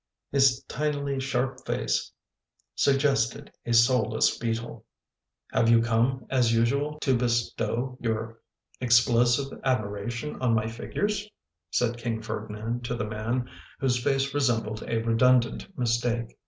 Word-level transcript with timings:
His 0.31 0.63
tinily 0.67 1.19
sharp 1.21 1.63
face 1.63 2.11
sug 2.73 2.95
gested 2.95 3.49
a 3.67 3.73
soulless 3.73 4.35
beetle." 4.35 4.83
Have 5.53 5.69
you 5.69 5.79
come, 5.79 6.25
as 6.31 6.51
usual, 6.51 6.97
to 7.01 7.15
bestow 7.15 7.99
your 8.01 8.41
explosive 8.79 9.51
[9i] 9.51 9.61
admiration 9.63 10.41
on 10.41 10.55
my 10.55 10.65
figures?" 10.65 11.29
said 11.71 11.99
King 11.99 12.19
Ferdinand 12.19 12.83
to 12.85 12.95
the 12.95 13.05
man 13.05 13.47
whose 13.79 14.01
face 14.03 14.33
resembled 14.33 14.83
a 14.87 15.03
redundant 15.03 15.67
mistake. 15.77 16.35